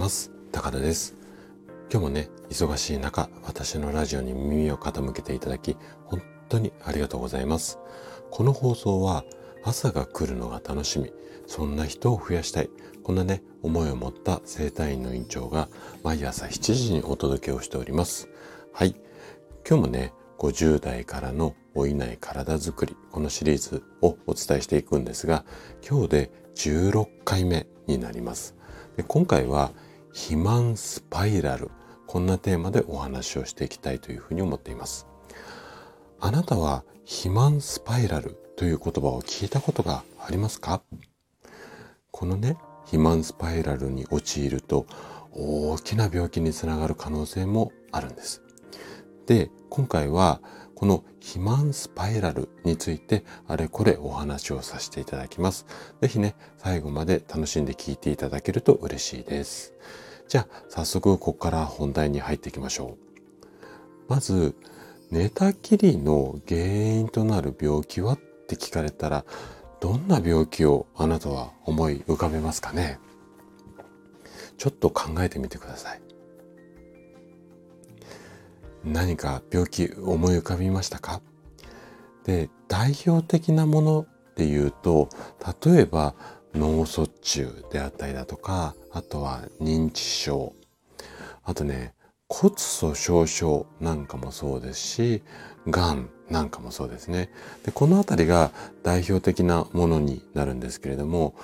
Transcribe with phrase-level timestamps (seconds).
[0.00, 0.32] ます。
[0.50, 1.14] 高田です。
[1.92, 5.76] 今日もね、忙しい中、私のラジオに耳を傾けていただき、
[6.06, 7.78] 本当にありがとうございます。
[8.30, 9.26] この放送は、
[9.62, 11.12] 朝が来るのが楽しみ、
[11.46, 12.70] そんな人を増やしたい、
[13.02, 15.68] こんなね、思いを持った生体院の院長が、
[16.02, 18.30] 毎朝7時にお届けをしております。
[18.72, 18.96] はい。
[19.68, 25.44] 今日もね、50代からの老いない体づくり、このシリーズをお伝えしていくんですが、
[25.86, 28.56] 今日で16回目になります。
[28.96, 29.72] で今回は
[30.12, 31.70] 肥満スパイラル、
[32.06, 35.06] こんなテーマでお話をしていきたいというふうに思っています。
[36.18, 40.82] あなたは肥満スパイラルという言葉を聞いたことがありますか？
[42.10, 44.86] このね、肥満スパイラルに陥ると
[45.32, 48.42] 大きな病気につながる可能性もあるんです。
[49.26, 50.40] で、今回は
[50.80, 55.66] この肥満スパイラルについてあれこれお話をさせていただきます。
[56.00, 59.74] ぜひね、最後まで楽しんで聞いていただけると嬉しいです。
[60.26, 63.60] じゃあ、早速ここから本題に入っていきましょう。
[64.08, 64.56] まず、
[65.10, 69.26] 寝たきりの原因となる病気はって聞かれたら、
[69.80, 72.98] どんな病気をあなたは思い浮かべますかね？
[74.56, 76.00] ちょっと考えてみてください。
[78.84, 81.20] 何か病気思い浮かびましたか？
[82.24, 85.08] で、代表的なものっていうと、
[85.64, 86.14] 例えば
[86.54, 90.54] 脳卒中であったりだとか、あとは認知症、
[91.44, 91.94] あとね、
[92.28, 95.22] 骨粗鬆症なんかもそうですし、
[95.66, 97.30] 癌なんかもそうですね。
[97.64, 98.50] で、このあたりが
[98.82, 101.34] 代表的なものになるんですけれども、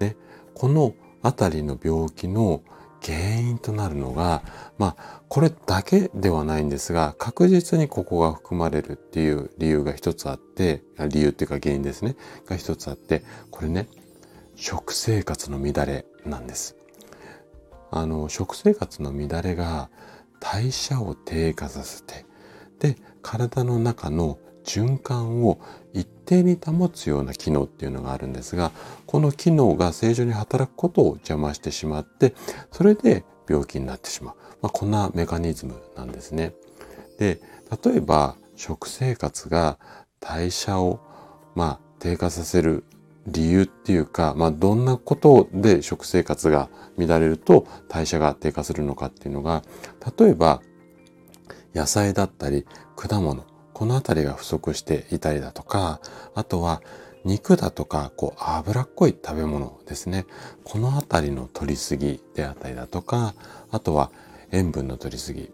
[0.00, 0.16] ね、
[0.54, 2.62] このあたりの病気の
[3.04, 4.42] 原因となるのが、
[4.78, 12.16] まあ、これだけではないんですが、確実にここが含まれるっていう理由が一つあって、理由っていうか原因ですね、
[12.46, 13.88] が一つあって、これね、
[14.56, 16.76] 食生活の乱れなんです。
[17.90, 19.90] あの、食生活の乱れが
[20.40, 22.24] 代謝を低下させて、
[22.78, 25.60] で、体の中の循環を
[25.92, 28.72] 一定に保つような機能っていうのがあるんですが、
[29.06, 32.34] この機能が正常に働くことを邪魔してしまって、
[32.72, 34.34] それで病気になってしまう。
[34.62, 36.54] まあ、こんなメカニズムなんですね。
[37.18, 37.40] で、
[37.84, 39.78] 例えば食生活が
[40.20, 41.00] 代謝を、
[41.54, 42.84] まあ、低下させる
[43.26, 49.62] 理由っていうか、まあ、どんなことで食生活が乱れると代謝が低下するのかっていうのが、
[50.18, 50.60] 例えば
[51.74, 53.44] 野菜だったり果物、
[53.74, 56.00] このあたりが不足していたりだとか、
[56.34, 56.80] あとは
[57.24, 60.26] 肉だとか、こう、脂っこい食べ物ですね。
[60.62, 63.34] このあたりの取りすぎであったりだとか、
[63.70, 64.10] あとは
[64.52, 65.50] 塩分の取りすぎ。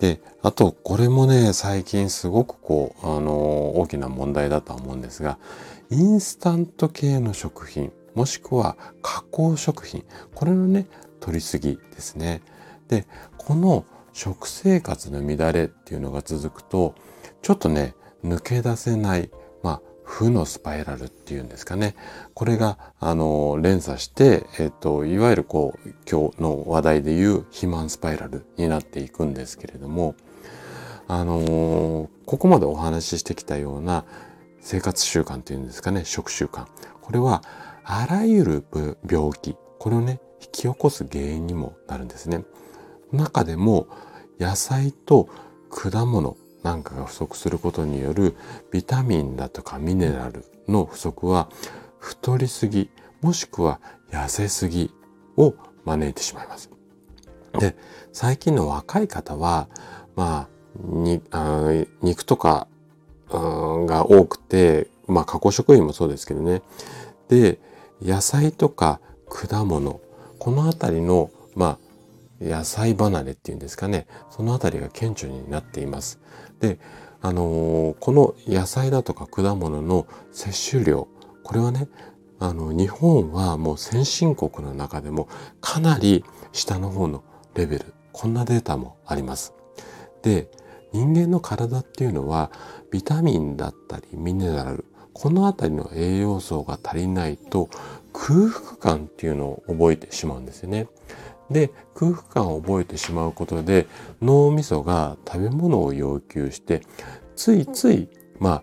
[0.00, 5.38] で、あと、これもね、最近すごくこう、あの、大きな問題だとは思うんですが、
[5.90, 10.86] インスタント系の食品、もしくは加工食品、これのね、
[11.20, 12.42] 取りすぎですね。
[12.88, 16.94] で、この食生活の乱れっていうのが続くと、
[17.42, 19.30] ちょっとね、抜け出せない、
[19.62, 21.94] まあ、負のスパイラルっていうんですかね。
[22.34, 30.14] これが、あの、連鎖して、えっと、いわゆるこう、今日の話題で言う肥満スパイラルになっていくんですけれども、
[31.12, 34.04] あのここまでお話ししてきたような
[34.60, 36.66] 生活習慣っていうんですかね、食習慣。
[37.00, 37.42] これは、
[37.82, 38.64] あらゆる
[39.10, 42.44] 病気、これをね、引き起こす原因にもなるんですね。
[43.10, 43.88] 中でも、
[44.38, 45.28] 野菜と
[45.68, 48.36] 果物、なんかが不足することによる
[48.70, 51.48] ビタミンだとかミネラルの不足は
[51.98, 52.90] 太りすぎ
[53.22, 54.92] もしくは痩せすぎ
[55.36, 55.54] を
[55.84, 56.70] 招いてしまいます。
[57.58, 57.76] で、
[58.12, 59.68] 最近の若い方は、
[60.16, 60.48] まあ、
[60.78, 61.72] にあ
[62.02, 62.68] 肉とか
[63.28, 66.62] が多くて、まあ加工食品もそうですけどね。
[67.28, 67.58] で、
[68.02, 70.00] 野菜とか果物、
[70.38, 71.78] このあたりの、まあ、
[72.40, 76.20] 野菜離れっていうんですかね、そのあたりが顕著になっています。
[76.60, 76.78] で、
[77.20, 81.08] あのー、この野菜だとか果物の摂取量、
[81.44, 81.88] これはね、
[82.38, 85.28] あの、日本はもう先進国の中でも
[85.60, 87.22] かなり下の方の
[87.54, 89.52] レベル、こんなデータもあります。
[90.22, 90.50] で、
[90.92, 92.50] 人間の体っていうのは
[92.90, 97.68] ビタミンだったりミネラル、このあたりの栄養素が足りないと
[98.12, 100.88] 空腹感っていうのを覚えてしまうんですよね。
[101.50, 103.86] で、空腹感を覚えてしまうことで
[104.22, 106.82] 脳みそが食べ物を要求して、
[107.36, 108.08] ついつい、
[108.38, 108.62] ま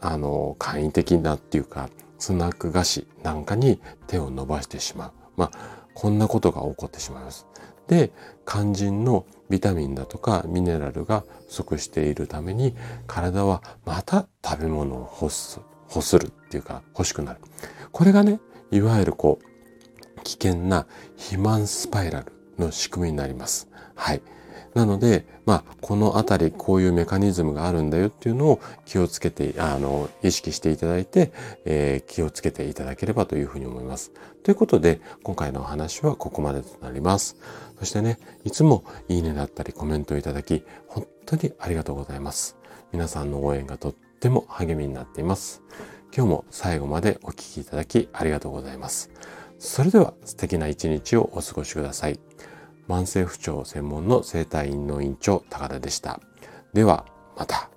[0.00, 1.88] あ、あの、簡易的なっていうか、
[2.18, 5.12] スナック菓子なんかに手を伸ばしてしまう。
[5.36, 7.46] まあ、こんなことが起こってしまいます。
[7.88, 8.12] で、
[8.46, 17.40] 肝心のビタミンだとかミネラルが不足しているために体はまた食べ物を欲す、欲するっていうか欲しくなる。
[17.90, 18.38] これがね、
[18.70, 19.49] いわゆるこう、
[20.24, 20.86] 危険な
[21.16, 23.68] 肥満スパイラルの仕組みになります。
[23.94, 24.22] はい。
[24.74, 31.32] なので、まあ、このあたり、こういうメカニズムがあるんだよっていうのを気をつけて、あの、意識していただいて、
[31.64, 34.12] えー、気をつけていただければというふうに思います。
[34.44, 37.36] ということで、今回のお話はここまでとなります。
[37.80, 42.56] そしてね、いつもいいねだったりコメントをいただき、本当にありがとうございます。
[42.92, 45.62] 皆さんの応援がとっても励みになっています。
[46.14, 49.10] 今日も最後までお聴きいただきありがとうございます。
[49.60, 52.18] それでは素敵な一日をお過ごしください。
[52.88, 56.18] 慢性不調専門の生体院の院長高田でした。
[56.72, 57.04] では
[57.36, 57.70] また。